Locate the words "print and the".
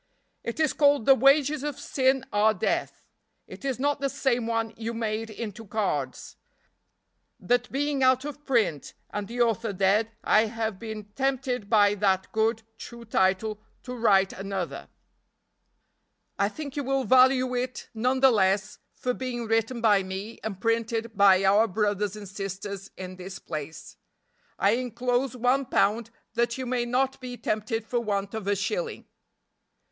8.43-9.41